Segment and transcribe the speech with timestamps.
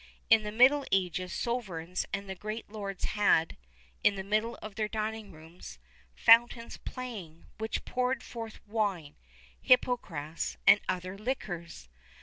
[0.03, 3.55] [XXXI 33] In the middle ages, the sovereigns and the great lords had,
[4.03, 5.77] in the middle of their dining rooms,
[6.15, 9.15] fountains playing, which poured fourth wine,
[9.61, 11.87] hippocrass, and other liquors.